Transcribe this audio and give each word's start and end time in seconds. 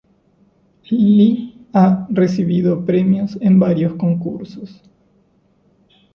Li 1.19 1.27
ha 1.81 2.07
recibido 2.21 2.75
premios 2.87 3.37
en 3.39 3.59
varios 3.59 3.93
concursos. 4.07 4.75